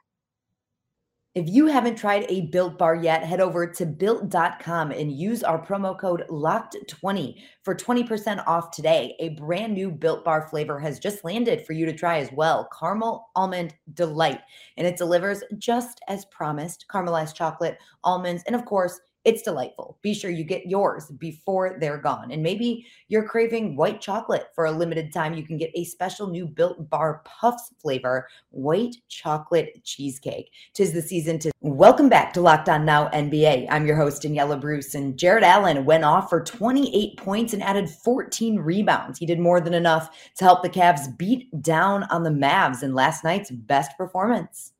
If 1.35 1.49
you 1.49 1.67
haven't 1.67 1.97
tried 1.97 2.25
a 2.29 2.45
built 2.45 2.77
bar 2.77 2.95
yet, 2.95 3.25
head 3.25 3.41
over 3.41 3.67
to 3.67 3.85
built.com 3.85 4.91
and 4.91 5.11
use 5.11 5.43
our 5.43 5.61
promo 5.61 5.99
code 5.99 6.23
LOCKED20 6.29 7.35
for 7.61 7.75
20% 7.75 8.41
off 8.47 8.71
today. 8.71 9.17
A 9.19 9.29
brand 9.35 9.73
new 9.73 9.91
built 9.91 10.23
bar 10.23 10.47
flavor 10.47 10.79
has 10.79 10.97
just 10.97 11.25
landed 11.25 11.65
for 11.65 11.73
you 11.73 11.85
to 11.87 11.91
try 11.91 12.19
as 12.19 12.31
well 12.31 12.69
caramel 12.79 13.31
almond 13.35 13.75
delight. 13.95 14.39
And 14.77 14.87
it 14.87 14.95
delivers 14.95 15.43
just 15.57 15.99
as 16.07 16.23
promised 16.23 16.85
caramelized 16.89 17.35
chocolate, 17.35 17.79
almonds, 18.05 18.43
and 18.47 18.55
of 18.55 18.63
course, 18.63 19.01
It's 19.25 19.41
delightful. 19.41 19.97
Be 20.03 20.13
sure 20.13 20.29
you 20.29 20.43
get 20.43 20.67
yours 20.67 21.07
before 21.17 21.77
they're 21.79 21.97
gone. 21.97 22.29
And 22.29 22.43
maybe 22.43 22.85
you're 23.07 23.27
craving 23.27 23.75
white 23.75 23.99
chocolate. 23.99 24.49
For 24.53 24.65
a 24.65 24.71
limited 24.71 25.11
time, 25.11 25.33
you 25.33 25.41
can 25.41 25.57
get 25.57 25.71
a 25.73 25.83
special 25.83 26.27
new 26.27 26.45
Built 26.45 26.91
Bar 26.91 27.23
Puffs 27.25 27.73
flavor, 27.81 28.27
white 28.51 28.97
chocolate 29.07 29.83
cheesecake. 29.83 30.51
Tis 30.75 30.93
the 30.93 31.01
season 31.01 31.39
to 31.39 31.51
welcome 31.61 32.07
back 32.07 32.33
to 32.33 32.41
Locked 32.41 32.69
On 32.69 32.85
Now 32.85 33.09
NBA. 33.09 33.65
I'm 33.71 33.87
your 33.87 33.95
host, 33.95 34.21
Daniela 34.21 34.61
Bruce, 34.61 34.93
and 34.93 35.17
Jarrett 35.17 35.43
Allen 35.43 35.85
went 35.85 36.05
off 36.05 36.29
for 36.29 36.43
28 36.43 37.17
points 37.17 37.53
and 37.53 37.63
added 37.63 37.89
14 37.89 38.59
rebounds. 38.59 39.17
He 39.17 39.25
did 39.25 39.39
more 39.39 39.59
than 39.59 39.73
enough 39.73 40.15
to 40.35 40.43
help 40.43 40.61
the 40.61 40.69
Cavs 40.69 41.17
beat 41.17 41.63
down 41.63 42.03
on 42.11 42.21
the 42.21 42.29
Mavs 42.29 42.83
in 42.83 42.93
last 42.93 43.23
night's 43.23 43.49
best 43.49 43.97
performance. 43.97 44.73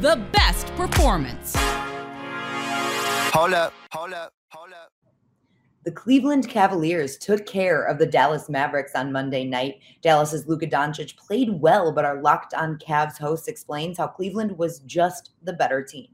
The 0.00 0.20
best 0.32 0.66
performance. 0.74 1.56
Hold 3.32 3.52
up, 3.52 3.72
hold 3.92 4.12
up, 4.12 4.32
hold 4.50 4.72
up. 4.72 4.92
The 5.84 5.92
Cleveland 5.92 6.48
Cavaliers 6.48 7.16
took 7.16 7.46
care 7.46 7.84
of 7.84 7.98
the 7.98 8.06
Dallas 8.06 8.48
Mavericks 8.48 8.96
on 8.96 9.12
Monday 9.12 9.44
night. 9.44 9.76
Dallas's 10.02 10.48
Luka 10.48 10.66
Doncic 10.66 11.16
played 11.16 11.60
well, 11.60 11.92
but 11.92 12.04
our 12.04 12.20
Locked 12.20 12.54
On 12.54 12.76
Cavs 12.76 13.18
host 13.18 13.46
explains 13.46 13.98
how 13.98 14.08
Cleveland 14.08 14.58
was 14.58 14.80
just 14.80 15.30
the 15.44 15.52
better 15.52 15.82
team. 15.84 16.08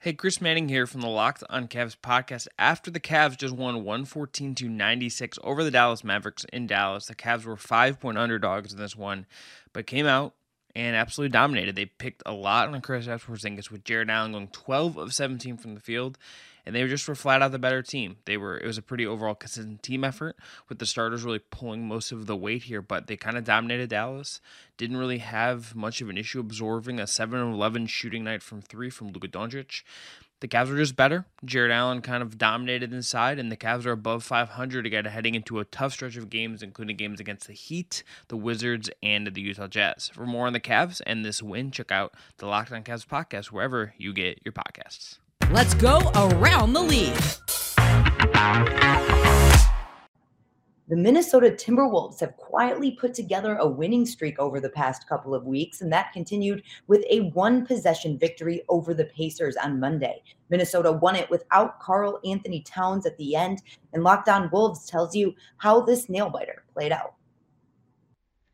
Hey, 0.00 0.12
Chris 0.12 0.40
Manning 0.40 0.68
here 0.68 0.86
from 0.86 1.00
the 1.00 1.08
Locked 1.08 1.44
On 1.50 1.68
Cavs 1.68 1.96
podcast. 1.96 2.48
After 2.58 2.90
the 2.90 3.00
Cavs 3.00 3.36
just 3.36 3.54
won 3.54 3.84
114 3.84 4.54
to 4.56 4.68
96 4.68 5.38
over 5.44 5.62
the 5.62 5.70
Dallas 5.70 6.02
Mavericks 6.02 6.44
in 6.52 6.66
Dallas, 6.66 7.06
the 7.06 7.14
Cavs 7.14 7.44
were 7.44 7.56
five 7.56 8.00
point 8.00 8.16
underdogs 8.16 8.72
in 8.72 8.78
this 8.78 8.96
one, 8.96 9.26
but 9.72 9.86
came 9.86 10.06
out 10.06 10.34
and 10.78 10.94
absolutely 10.94 11.32
dominated. 11.32 11.74
They 11.74 11.86
picked 11.86 12.22
a 12.24 12.32
lot 12.32 12.68
on 12.68 12.80
Kristaps 12.80 13.24
Porzingis 13.24 13.68
with 13.68 13.82
Jarrett 13.82 14.08
Allen 14.08 14.30
going 14.30 14.46
12 14.46 14.96
of 14.96 15.12
17 15.12 15.56
from 15.56 15.74
the 15.74 15.80
field, 15.80 16.16
and 16.64 16.72
they 16.72 16.86
just 16.86 17.08
were 17.08 17.16
flat 17.16 17.42
out 17.42 17.50
the 17.50 17.58
better 17.58 17.82
team. 17.82 18.18
They 18.26 18.36
were 18.36 18.56
it 18.56 18.66
was 18.66 18.78
a 18.78 18.82
pretty 18.82 19.04
overall 19.04 19.34
consistent 19.34 19.82
team 19.82 20.04
effort 20.04 20.36
with 20.68 20.78
the 20.78 20.86
starters 20.86 21.24
really 21.24 21.40
pulling 21.40 21.88
most 21.88 22.12
of 22.12 22.26
the 22.26 22.36
weight 22.36 22.62
here, 22.62 22.80
but 22.80 23.08
they 23.08 23.16
kind 23.16 23.36
of 23.36 23.42
dominated 23.42 23.90
Dallas. 23.90 24.40
Didn't 24.76 24.98
really 24.98 25.18
have 25.18 25.74
much 25.74 26.00
of 26.00 26.10
an 26.10 26.16
issue 26.16 26.38
absorbing 26.38 27.00
a 27.00 27.08
7 27.08 27.40
of 27.40 27.48
11 27.52 27.88
shooting 27.88 28.22
night 28.22 28.44
from 28.44 28.62
3 28.62 28.88
from 28.88 29.08
Luka 29.08 29.26
Doncic. 29.26 29.82
The 30.40 30.48
Cavs 30.48 30.70
were 30.70 30.76
just 30.76 30.94
better. 30.94 31.24
Jarrett 31.44 31.72
Allen 31.72 32.00
kind 32.00 32.22
of 32.22 32.38
dominated 32.38 32.92
inside, 32.92 33.38
and 33.38 33.50
the 33.50 33.56
Cavs 33.56 33.86
are 33.86 33.92
above 33.92 34.22
500 34.22 34.86
again, 34.86 35.04
heading 35.04 35.34
into 35.34 35.58
a 35.58 35.64
tough 35.64 35.92
stretch 35.94 36.16
of 36.16 36.30
games, 36.30 36.62
including 36.62 36.96
games 36.96 37.18
against 37.18 37.48
the 37.48 37.52
Heat, 37.52 38.04
the 38.28 38.36
Wizards, 38.36 38.88
and 39.02 39.26
the 39.26 39.40
Utah 39.40 39.66
Jazz. 39.66 40.10
For 40.14 40.26
more 40.26 40.46
on 40.46 40.52
the 40.52 40.60
Cavs 40.60 41.00
and 41.06 41.24
this 41.24 41.42
win, 41.42 41.70
check 41.70 41.90
out 41.90 42.14
the 42.36 42.46
Locked 42.46 42.72
On 42.72 42.84
Cavs 42.84 43.06
podcast 43.06 43.46
wherever 43.46 43.94
you 43.98 44.12
get 44.12 44.40
your 44.44 44.52
podcasts. 44.52 45.18
Let's 45.50 45.74
go 45.74 46.10
around 46.14 46.74
the 46.74 46.82
league. 46.82 47.16
The 50.88 50.96
Minnesota 50.96 51.50
Timberwolves 51.50 52.18
have 52.20 52.34
quietly 52.38 52.92
put 52.92 53.12
together 53.12 53.56
a 53.56 53.68
winning 53.68 54.06
streak 54.06 54.38
over 54.38 54.58
the 54.58 54.70
past 54.70 55.06
couple 55.06 55.34
of 55.34 55.44
weeks, 55.44 55.82
and 55.82 55.92
that 55.92 56.14
continued 56.14 56.62
with 56.86 57.04
a 57.10 57.28
one 57.32 57.66
possession 57.66 58.18
victory 58.18 58.62
over 58.70 58.94
the 58.94 59.04
Pacers 59.04 59.56
on 59.56 59.78
Monday. 59.78 60.22
Minnesota 60.48 60.92
won 60.92 61.14
it 61.14 61.28
without 61.28 61.78
Karl 61.78 62.18
Anthony 62.24 62.62
Towns 62.62 63.04
at 63.04 63.18
the 63.18 63.36
end, 63.36 63.60
and 63.92 64.02
Locked 64.02 64.30
On 64.30 64.48
Wolves 64.50 64.86
tells 64.86 65.14
you 65.14 65.34
how 65.58 65.82
this 65.82 66.08
nail 66.08 66.30
biter 66.30 66.64
played 66.72 66.92
out. 66.92 67.12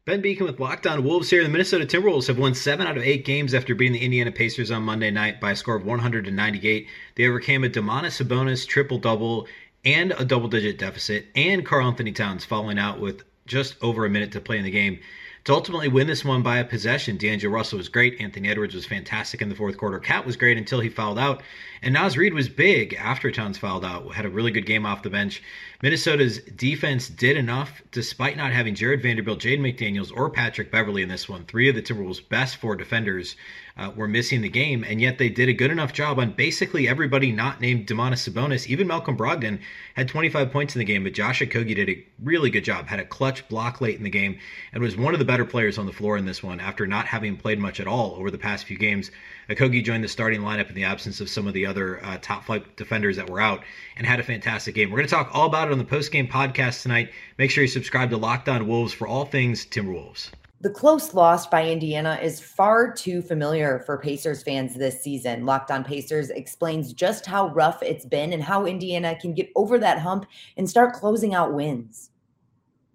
Ben 0.07 0.21
Beecken 0.21 0.43
with 0.43 0.61
Locked 0.61 0.87
On 0.87 1.03
Wolves 1.03 1.31
here. 1.31 1.43
The 1.43 1.49
Minnesota 1.49 1.87
Timberwolves 1.87 2.27
have 2.27 2.37
won 2.37 2.55
seven 2.55 2.87
out 2.87 2.99
of 2.99 3.03
eight 3.05 3.25
games 3.25 3.55
after 3.55 3.75
beating 3.75 3.95
the 3.95 4.05
Indiana 4.05 4.31
Pacers 4.31 4.71
on 4.71 4.83
Monday 4.83 5.11
night 5.11 5.41
by 5.41 5.53
a 5.53 5.57
score 5.57 5.77
of 5.77 5.87
198. 5.87 6.89
They 7.15 7.27
overcame 7.27 7.65
a 7.65 7.71
Domantas 7.71 8.23
Sabonis 8.23 8.67
triple 8.67 8.99
double 8.99 9.47
and 9.85 10.13
a 10.13 10.25
double 10.25 10.49
digit 10.49 10.79
deficit, 10.79 11.27
and 11.35 11.65
Karl 11.65 11.87
Anthony 11.87 12.13
Towns 12.13 12.45
falling 12.45 12.79
out 12.79 13.01
with 13.01 13.23
just 13.47 13.77
over 13.83 14.05
a 14.05 14.11
minute 14.11 14.33
to 14.33 14.41
play 14.41 14.59
in 14.59 14.65
the 14.65 14.71
game. 14.71 15.01
To 15.45 15.53
ultimately 15.53 15.89
win 15.89 16.07
this 16.07 16.25
one 16.25 16.43
by 16.43 16.57
a 16.57 16.65
possession, 16.65 17.19
D'Angelo 17.19 17.53
Russell 17.53 17.77
was 17.77 17.91
great. 17.91 18.19
Anthony 18.19 18.49
Edwards 18.49 18.75
was 18.75 18.87
fantastic 18.87 19.43
in 19.43 19.51
the 19.51 19.55
fourth 19.55 19.77
quarter. 19.77 19.99
Cat 19.99 20.25
was 20.25 20.39
great 20.39 20.57
until 20.57 20.81
he 20.81 20.89
fouled 20.89 21.19
out. 21.19 21.43
And 21.83 21.93
Naz 21.93 22.17
Reid 22.17 22.33
was 22.33 22.49
big 22.49 22.95
after 22.95 23.31
Towns 23.31 23.59
fouled 23.59 23.85
out. 23.85 24.15
Had 24.15 24.25
a 24.25 24.31
really 24.31 24.51
good 24.51 24.65
game 24.65 24.87
off 24.87 25.03
the 25.03 25.11
bench. 25.11 25.43
Minnesota's 25.83 26.39
defense 26.39 27.11
did 27.11 27.37
enough 27.37 27.83
despite 27.93 28.39
not 28.39 28.53
having 28.53 28.75
Jared 28.75 29.03
Vanderbilt, 29.03 29.41
Jaden 29.41 29.61
McDaniels, 29.61 30.11
or 30.17 30.31
Patrick 30.31 30.71
Beverley 30.71 31.03
in 31.03 31.11
this 31.11 31.29
one. 31.29 31.45
Three 31.45 31.69
of 31.69 31.75
the 31.75 31.83
Timberwolves' 31.83 32.27
best 32.27 32.57
four 32.57 32.75
defenders 32.75 33.37
uh, 33.77 33.91
were 33.97 34.07
missing 34.07 34.41
the 34.41 34.49
game, 34.49 34.85
and 34.85 35.01
yet 35.01 35.19
they 35.19 35.29
did 35.29 35.49
a 35.49 35.53
good 35.53 35.71
enough 35.71 35.93
job 35.93 36.21
on 36.21 36.31
basically 36.31 36.89
everybody 36.89 37.33
not 37.33 37.61
named 37.61 37.87
Domantas 37.87 38.29
Sabonis. 38.29 38.69
Even 38.69 38.87
Malcolm 38.87 39.17
Brogdon 39.17 39.59
had 39.95 40.07
25 40.07 40.53
points 40.53 40.77
in 40.77 40.79
the 40.79 40.85
game, 40.85 41.03
but 41.03 41.13
Josh 41.13 41.41
Okogie 41.41 41.75
did 41.75 41.89
a 41.89 42.07
really 42.23 42.51
good 42.51 42.63
job. 42.63 42.87
Had 42.87 43.01
a 43.01 43.05
clutch 43.05 43.49
block 43.49 43.81
late 43.81 43.97
in 43.97 44.05
the 44.05 44.11
game, 44.11 44.39
and 44.73 44.83
was 44.83 44.97
one 44.97 45.13
of 45.13 45.19
the 45.19 45.25
better 45.25 45.45
players 45.45 45.77
on 45.77 45.87
the 45.87 45.93
floor 45.93 46.17
in 46.17 46.25
this 46.25 46.43
one 46.43 46.61
after 46.61 46.87
not 46.87 47.07
having 47.07 47.37
played 47.37 47.59
much 47.59 47.81
at 47.81 47.89
all 47.89 48.15
over 48.15 48.31
the 48.31 48.39
past 48.39 48.65
few 48.65 48.79
games. 48.79 49.11
Okogie 49.51 49.85
joined 49.85 50.05
the 50.05 50.09
starting 50.09 50.43
lineup 50.43 50.69
in 50.69 50.75
the 50.75 50.85
absence 50.85 51.21
of 51.21 51.29
some 51.29 51.49
of 51.49 51.55
the 51.55 51.67
other 51.67 52.03
uh, 52.05 52.17
top 52.23 52.45
flight 52.45 52.77
defenders 52.77 53.17
that 53.17 53.29
were 53.29 53.41
out 53.41 53.65
and 53.97 54.07
had 54.07 54.21
a 54.21 54.25
fantastic 54.25 54.77
game. 54.77 54.91
We're 54.91 54.99
going 54.99 55.09
to 55.09 55.15
talk 55.15 55.31
all 55.33 55.47
about 55.47 55.69
it 55.69 55.73
on 55.73 55.79
the 55.79 55.85
post 55.85 56.13
game 56.13 56.29
podcast 56.29 56.83
tonight. 56.83 57.11
Make 57.39 57.51
sure 57.51 57.63
you 57.63 57.69
subscribe 57.69 58.11
to 58.11 58.17
Locked 58.17 58.49
On 58.49 58.69
Wolves 58.69 58.93
for 58.93 59.09
all 59.09 59.25
things 59.25 59.67
Timberwolves. 59.67 60.31
The 60.65 60.71
close 60.71 61.13
loss 61.13 61.47
by 61.47 61.69
Indiana 61.69 62.19
is 62.23 62.41
far 62.41 62.91
too 62.91 63.21
familiar 63.21 63.81
for 63.81 63.99
Pacers 63.99 64.43
fans 64.43 64.75
this 64.75 65.03
season. 65.03 65.45
Locked 65.45 65.71
on 65.71 65.85
Pacers 65.85 66.31
explains 66.31 66.95
just 66.95 67.27
how 67.27 67.49
rough 67.49 67.83
it's 67.83 68.07
been 68.07 68.33
and 68.33 68.43
how 68.43 68.65
Indiana 68.65 69.15
can 69.15 69.35
get 69.35 69.51
over 69.57 69.79
that 69.79 69.99
hump 69.99 70.25
and 70.57 70.67
start 70.67 70.95
closing 70.95 71.35
out 71.35 71.53
wins. 71.53 72.09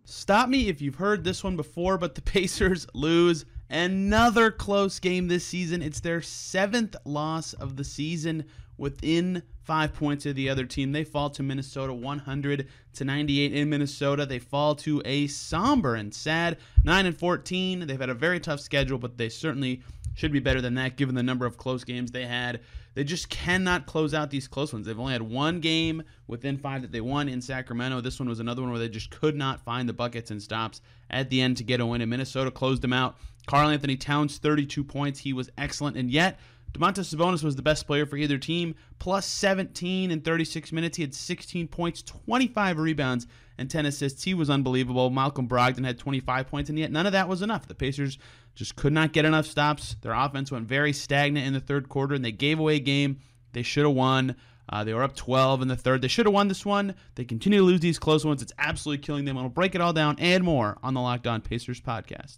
Stop 0.04 0.50
me 0.50 0.68
if 0.68 0.82
you've 0.82 0.96
heard 0.96 1.24
this 1.24 1.44
one 1.44 1.56
before, 1.56 2.00
but 2.00 2.16
the 2.16 2.22
Pacers 2.24 2.88
lose 2.96 3.46
another 3.70 4.50
close 4.50 5.00
game 5.00 5.28
this 5.28 5.46
season. 5.46 5.84
It's 5.84 6.00
their 6.00 6.24
seventh 6.24 6.96
loss 7.06 7.54
of 7.54 7.76
the 7.76 7.84
season 7.84 8.46
within 8.80 9.44
five 9.62 9.94
points 9.94 10.26
of 10.26 10.36
the 10.36 10.50
other 10.50 10.66
team. 10.66 10.92
They 10.92 11.04
fall 11.04 11.30
to 11.32 11.44
Minnesota 11.44 11.94
100 11.94 12.68
to 12.94 13.06
98 13.06 13.54
in 13.54 13.70
Minnesota. 13.70 14.26
They 14.26 14.40
fall 14.40 14.74
to 14.76 15.02
a 15.06 15.28
somber 15.28 15.96
and 15.96 16.14
sad 16.14 16.58
9 16.84 17.06
and 17.06 17.18
14. 17.18 17.86
They've 17.86 18.00
had 18.00 18.10
a 18.10 18.16
very 18.16 18.40
tough 18.40 18.60
schedule, 18.60 18.98
but 18.98 19.18
they 19.18 19.30
certainly 19.30 19.84
should 20.16 20.32
be 20.32 20.40
better 20.40 20.62
than 20.62 20.74
that 20.76 20.96
given 20.98 21.16
the 21.16 21.24
number 21.24 21.46
of 21.46 21.58
close 21.58 21.84
games 21.84 22.12
they 22.12 22.26
had. 22.26 22.62
They 22.96 23.04
just 23.04 23.30
cannot 23.30 23.86
close 23.86 24.14
out 24.14 24.30
these 24.32 24.48
close 24.48 24.74
ones. 24.74 24.86
They've 24.86 25.00
only 25.00 25.14
had 25.14 25.22
one 25.22 25.60
game 25.60 26.04
within 26.28 26.58
five 26.58 26.82
that 26.82 26.92
they 26.92 27.02
won 27.02 27.30
in 27.30 27.42
Sacramento. 27.42 28.02
This 28.02 28.20
one 28.20 28.28
was 28.28 28.40
another 28.40 28.62
one 28.62 28.72
where 28.72 28.80
they 28.80 28.90
just 28.90 29.12
could 29.12 29.36
not 29.36 29.62
find 29.62 29.88
the 29.88 29.94
buckets 29.94 30.32
and 30.32 30.42
stops 30.42 30.82
at 31.10 31.30
the 31.30 31.42
end 31.42 31.58
to 31.58 31.64
get 31.64 31.80
a 31.80 31.86
win. 31.86 32.02
And 32.02 32.10
Minnesota 32.10 32.52
closed 32.52 32.82
them 32.82 32.92
out. 32.92 33.18
Karl 33.46 33.70
Anthony 33.70 33.96
Towns, 33.96 34.38
32 34.38 34.84
points. 34.84 35.20
He 35.20 35.34
was 35.34 35.50
excellent. 35.58 35.96
And 35.96 36.12
yet, 36.12 36.40
Domantas 36.74 37.14
Sabonis 37.14 37.44
was 37.44 37.56
the 37.56 37.62
best 37.62 37.88
player 37.88 38.06
for 38.06 38.16
either 38.16 38.38
team, 38.38 38.76
plus 39.00 39.26
17 39.26 40.12
in 40.12 40.22
36 40.22 40.72
minutes. 40.72 40.98
He 40.98 41.04
had 41.04 41.16
16 41.16 41.68
points, 41.68 42.02
25 42.04 42.78
rebounds, 42.78 43.28
and 43.58 43.70
10 43.70 43.88
assists. 43.88 44.24
He 44.24 44.34
was 44.34 44.50
unbelievable. 44.50 45.10
Malcolm 45.10 45.48
Brogdon 45.48 45.86
had 45.86 45.98
25 45.98 46.48
points, 46.48 46.70
and 46.70 46.78
yet 46.78 46.92
none 46.92 47.06
of 47.06 47.14
that 47.14 47.28
was 47.28 47.42
enough. 47.42 47.68
The 47.68 47.76
Pacers 47.76 48.18
just 48.56 48.76
could 48.76 48.94
not 48.94 49.14
get 49.14 49.26
enough 49.26 49.46
stops. 49.46 49.96
Their 50.02 50.14
offense 50.14 50.52
went 50.52 50.68
very 50.68 50.94
stagnant 50.94 51.48
in 51.48 51.54
the 51.54 51.60
third 51.60 51.90
quarter, 51.90 52.16
and 52.16 52.24
they 52.24 52.32
gave 52.32 52.60
away 52.60 52.76
a 52.76 52.80
game 52.80 53.20
they 53.54 53.64
should 53.64 53.86
have 53.86 53.96
won. 53.96 54.36
Uh, 54.72 54.84
they 54.84 54.94
were 54.94 55.04
up 55.04 55.16
12 55.16 55.64
in 55.64 55.68
the 55.68 55.76
third. 55.76 56.02
They 56.02 56.08
should 56.08 56.28
have 56.28 56.34
won 56.34 56.48
this 56.48 56.66
one. 56.66 56.94
They 57.16 57.26
continue 57.26 57.60
to 57.60 57.66
lose 57.66 57.80
these 57.80 57.98
close 57.98 58.24
ones. 58.24 58.44
It's 58.44 58.54
absolutely 58.60 59.04
killing 59.04 59.26
them. 59.26 59.38
I'll 59.38 59.50
break 59.50 59.74
it 59.74 59.82
all 59.82 59.94
down 59.94 60.16
and 60.20 60.44
more 60.44 60.78
on 60.84 60.94
the 60.94 61.02
Locked 61.02 61.26
On 61.26 61.42
Pacers 61.42 61.82
podcast. 61.82 62.38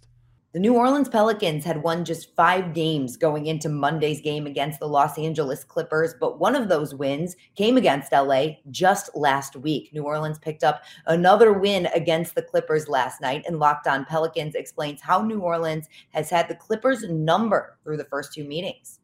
The 0.52 0.60
New 0.60 0.74
Orleans 0.74 1.08
Pelicans 1.08 1.64
had 1.64 1.82
won 1.82 2.04
just 2.04 2.36
five 2.36 2.74
games 2.74 3.16
going 3.16 3.46
into 3.46 3.70
Monday's 3.70 4.20
game 4.20 4.46
against 4.46 4.80
the 4.80 4.86
Los 4.86 5.18
Angeles 5.18 5.64
Clippers, 5.64 6.14
but 6.20 6.38
one 6.38 6.54
of 6.54 6.68
those 6.68 6.94
wins 6.94 7.36
came 7.56 7.78
against 7.78 8.12
LA 8.12 8.56
just 8.70 9.16
last 9.16 9.56
week. 9.56 9.88
New 9.94 10.02
Orleans 10.02 10.38
picked 10.38 10.62
up 10.62 10.82
another 11.06 11.54
win 11.54 11.86
against 11.94 12.34
the 12.34 12.42
Clippers 12.42 12.86
last 12.86 13.22
night, 13.22 13.44
and 13.46 13.58
Locked 13.58 13.86
On 13.86 14.04
Pelicans 14.04 14.54
explains 14.54 15.00
how 15.00 15.22
New 15.22 15.40
Orleans 15.40 15.88
has 16.10 16.28
had 16.28 16.48
the 16.48 16.54
Clippers' 16.54 17.08
number 17.08 17.78
through 17.82 17.96
the 17.96 18.04
first 18.04 18.34
two 18.34 18.44
meetings. 18.44 18.98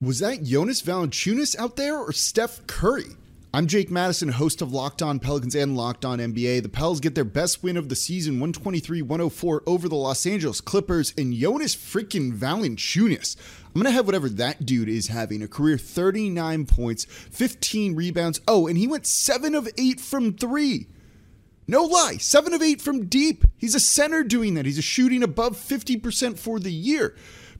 Was 0.00 0.18
that 0.18 0.42
Jonas 0.42 0.82
Valanciunas 0.82 1.56
out 1.60 1.76
there 1.76 1.96
or 1.96 2.10
Steph 2.10 2.66
Curry? 2.66 3.16
I'm 3.54 3.66
Jake 3.66 3.90
Madison, 3.90 4.30
host 4.30 4.62
of 4.62 4.72
Locked 4.72 5.02
On 5.02 5.18
Pelicans 5.18 5.54
and 5.54 5.76
Locked 5.76 6.06
On 6.06 6.18
NBA. 6.18 6.62
The 6.62 6.70
Pels 6.70 7.00
get 7.00 7.14
their 7.14 7.22
best 7.22 7.62
win 7.62 7.76
of 7.76 7.90
the 7.90 7.94
season, 7.94 8.40
123-104 8.40 9.60
over 9.66 9.90
the 9.90 9.94
Los 9.94 10.24
Angeles 10.24 10.62
Clippers, 10.62 11.12
and 11.18 11.34
Jonas 11.34 11.76
freaking 11.76 12.34
Valanciunas. 12.34 13.36
I'm 13.66 13.74
going 13.74 13.84
to 13.84 13.90
have 13.90 14.06
whatever 14.06 14.30
that 14.30 14.64
dude 14.64 14.88
is 14.88 15.08
having, 15.08 15.42
a 15.42 15.48
career 15.48 15.76
39 15.76 16.64
points, 16.64 17.04
15 17.04 17.94
rebounds. 17.94 18.40
Oh, 18.48 18.66
and 18.66 18.78
he 18.78 18.86
went 18.86 19.06
7 19.06 19.54
of 19.54 19.68
8 19.76 20.00
from 20.00 20.32
3. 20.32 20.86
No 21.68 21.84
lie, 21.84 22.16
7 22.16 22.54
of 22.54 22.62
8 22.62 22.80
from 22.80 23.04
deep. 23.04 23.44
He's 23.58 23.74
a 23.74 23.80
center 23.80 24.24
doing 24.24 24.54
that. 24.54 24.64
He's 24.64 24.78
a 24.78 24.82
shooting 24.82 25.22
above 25.22 25.58
50% 25.58 26.38
for 26.38 26.58
the 26.58 26.72
year. 26.72 27.14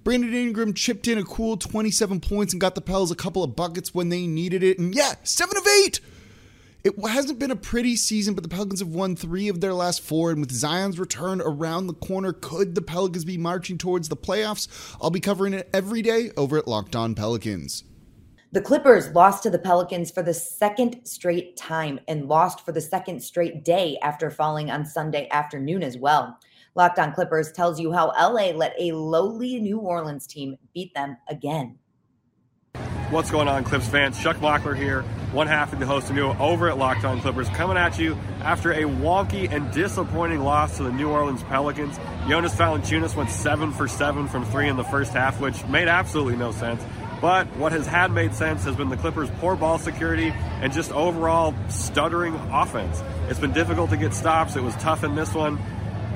Brandon 0.05 0.35
Ingram 0.35 0.75
chipped 0.75 1.07
in 1.07 1.19
a 1.19 1.25
cool 1.25 1.57
27 1.57 2.21
points 2.21 2.53
and 2.53 2.61
got 2.61 2.75
the 2.75 2.81
Pels 2.81 3.11
a 3.11 3.17
couple 3.17 3.45
of 3.45 3.55
buckets 3.55 3.95
when 3.95 4.09
they 4.09 4.27
needed 4.27 4.63
it. 4.63 4.79
And 4.79 4.95
yeah, 4.95 5.15
seven 5.23 5.57
of 5.57 5.67
eight. 5.67 6.01
It 6.85 6.99
hasn't 6.99 7.39
been 7.39 7.53
a 7.53 7.57
pretty 7.57 7.95
season, 7.95 8.35
but 8.35 8.43
the 8.43 8.49
Pelicans 8.49 8.81
have 8.81 8.89
won 8.89 9.15
three 9.15 9.47
of 9.47 9.61
their 9.61 9.73
last 9.73 10.01
four. 10.01 10.33
And 10.33 10.41
with 10.41 10.51
Zion's 10.51 10.99
return 10.99 11.41
around 11.41 11.87
the 11.87 11.95
corner, 11.95 12.33
could 12.33 12.75
the 12.75 12.83
Pelicans 12.83 13.25
be 13.25 13.39
marching 13.39 13.79
towards 13.79 14.09
the 14.09 14.17
playoffs? 14.17 14.67
I'll 15.01 15.11
be 15.11 15.21
covering 15.21 15.55
it 15.55 15.71
every 15.73 16.03
day 16.03 16.33
over 16.37 16.59
at 16.59 16.67
Locked 16.67 16.97
On 16.97 17.15
Pelicans. 17.15 17.85
The 18.51 18.61
Clippers 18.61 19.09
lost 19.15 19.45
to 19.45 19.51
the 19.51 19.59
Pelicans 19.59 20.11
for 20.11 20.23
the 20.23 20.35
second 20.35 21.07
straight 21.07 21.57
time 21.57 22.01
and 22.09 22.29
lost 22.29 22.67
for 22.67 22.73
the 22.73 22.81
second 22.81 23.23
straight 23.23 23.65
day 23.65 23.97
after 24.03 24.29
falling 24.29 24.69
on 24.69 24.85
Sunday 24.85 25.29
afternoon 25.31 25.85
as 25.85 25.97
well. 25.97 26.37
Locked 26.75 26.99
on 26.99 27.13
Clippers 27.13 27.53
tells 27.53 27.79
you 27.79 27.93
how 27.93 28.09
LA 28.19 28.53
let 28.53 28.75
a 28.79 28.93
lowly 28.93 29.61
New 29.61 29.79
Orleans 29.79 30.27
team 30.27 30.57
beat 30.73 30.95
them 30.95 31.19
again. 31.29 31.79
What's 33.11 33.31
going 33.31 33.47
on, 33.47 33.65
Clips 33.65 33.87
fans? 33.87 34.19
Chuck 34.23 34.39
Mockler 34.39 34.75
here, 34.75 35.03
one 35.33 35.47
half 35.47 35.75
of 35.75 35.81
the 35.81 35.85
host 35.85 36.09
of 36.09 36.17
New 36.17 36.29
over 36.29 36.71
at 36.71 36.79
Locked 36.79 37.05
On 37.05 37.21
Clippers, 37.21 37.51
coming 37.51 37.77
at 37.77 37.99
you 37.99 38.17
after 38.41 38.73
a 38.73 38.85
wonky 38.85 39.53
and 39.53 39.71
disappointing 39.71 40.41
loss 40.41 40.79
to 40.79 40.85
the 40.85 40.93
New 40.93 41.11
Orleans 41.11 41.43
Pelicans. 41.43 42.01
Jonas 42.27 42.55
Valanciunas 42.55 43.15
went 43.15 43.29
seven 43.29 43.71
for 43.71 43.87
seven 43.87 44.27
from 44.29 44.47
three 44.47 44.67
in 44.67 44.77
the 44.79 44.85
first 44.85 45.13
half, 45.13 45.43
which 45.43 45.63
made 45.67 45.89
absolutely 45.89 46.37
no 46.37 46.53
sense. 46.53 46.83
But 47.21 47.47
what 47.59 47.73
has 47.73 47.87
had 47.87 48.11
made 48.13 48.35
sense 48.35 48.65
has 48.65 48.77
been 48.77 48.89
the 48.89 48.97
Clippers' 48.97 49.29
poor 49.41 49.57
ball 49.57 49.79
security 49.79 50.33
and 50.63 50.73
just 50.73 50.91
overall 50.91 51.55
stuttering 51.69 52.35
offense. 52.51 53.03
It's 53.29 53.39
been 53.39 53.53
difficult 53.53 53.91
to 53.91 53.99
get 53.99 54.15
stops. 54.15 54.57
It 54.57 54.63
was 54.63 54.75
tough 54.77 55.05
in 55.05 55.15
this 55.15 55.35
one. 55.35 55.59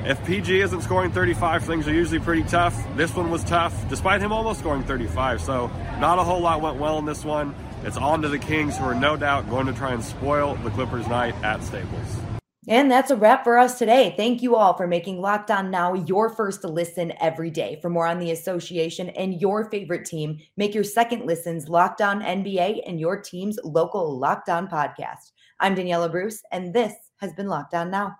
If 0.06 0.24
PG 0.24 0.60
isn't 0.60 0.82
scoring 0.82 1.10
35, 1.10 1.64
things 1.64 1.88
are 1.88 1.92
usually 1.92 2.20
pretty 2.20 2.44
tough. 2.44 2.80
This 2.96 3.12
one 3.16 3.28
was 3.28 3.42
tough, 3.42 3.88
despite 3.88 4.20
him 4.20 4.30
almost 4.30 4.60
scoring 4.60 4.84
35. 4.84 5.40
So, 5.40 5.66
not 5.98 6.20
a 6.20 6.22
whole 6.22 6.40
lot 6.40 6.60
went 6.60 6.76
well 6.76 7.00
in 7.00 7.04
this 7.04 7.24
one. 7.24 7.52
It's 7.82 7.96
on 7.96 8.22
to 8.22 8.28
the 8.28 8.38
Kings, 8.38 8.78
who 8.78 8.84
are 8.84 8.94
no 8.94 9.16
doubt 9.16 9.50
going 9.50 9.66
to 9.66 9.72
try 9.72 9.92
and 9.92 10.04
spoil 10.04 10.54
the 10.62 10.70
Clippers' 10.70 11.08
night 11.08 11.34
at 11.42 11.60
Staples. 11.64 12.20
And 12.68 12.88
that's 12.88 13.10
a 13.10 13.16
wrap 13.16 13.42
for 13.42 13.58
us 13.58 13.80
today. 13.80 14.14
Thank 14.16 14.42
you 14.42 14.54
all 14.54 14.74
for 14.76 14.86
making 14.86 15.20
Locked 15.20 15.50
On 15.50 15.72
Now 15.72 15.94
your 15.94 16.30
first 16.30 16.62
listen 16.62 17.12
every 17.20 17.50
day. 17.50 17.80
For 17.82 17.90
more 17.90 18.06
on 18.06 18.20
the 18.20 18.30
association 18.30 19.08
and 19.08 19.40
your 19.40 19.68
favorite 19.72 20.04
team, 20.04 20.38
make 20.56 20.72
your 20.72 20.84
second 20.84 21.26
listens 21.26 21.68
Locked 21.68 22.00
On 22.00 22.22
NBA 22.22 22.82
and 22.86 23.00
your 23.00 23.20
team's 23.20 23.58
local 23.64 24.16
Locked 24.16 24.50
On 24.50 24.68
podcast. 24.68 25.32
I'm 25.58 25.74
Daniela 25.74 26.08
Bruce, 26.08 26.44
and 26.52 26.72
this 26.72 26.92
has 27.16 27.32
been 27.32 27.48
Locked 27.48 27.74
On 27.74 27.90
Now. 27.90 28.14